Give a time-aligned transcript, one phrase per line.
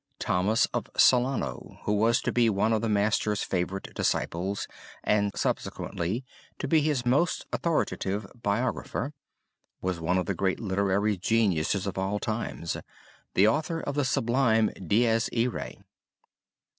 [0.17, 4.67] Thomas of Celano, who was to be one of the Master's favorite disciples
[5.03, 6.25] and subsequently
[6.57, 9.13] to be his most authoritative biographer,
[9.79, 12.77] was one of the great literary geniuses of all times,
[13.35, 15.77] the author of the sublime Dies Irae.